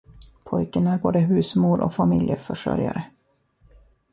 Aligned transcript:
Pojken 0.43 0.87
är 0.87 0.97
både 0.99 1.19
husmor 1.19 1.79
och 1.79 1.93
familjeförsörjare. 1.93 3.03